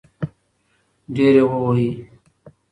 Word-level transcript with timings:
ډېر 1.15 1.33
يې 1.39 1.43
ووهی. 1.49 1.89